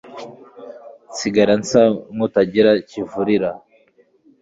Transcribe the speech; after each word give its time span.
nsigara 1.11 1.53
nsa 1.61 1.83
n'utakigira 2.15 2.71
kivulira 2.89 3.49